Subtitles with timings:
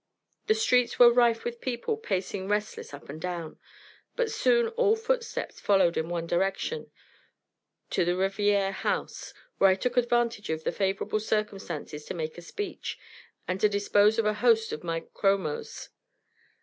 [0.47, 3.59] "The streets were rife with people pacing restless up and down;"
[4.15, 6.89] but soon all footsteps followed in one direction,
[7.91, 12.41] to the Reviere House, where I took advantage of the favorable circumstances to make a
[12.41, 12.97] speech,
[13.47, 15.89] and to dispose of a host of my chromos.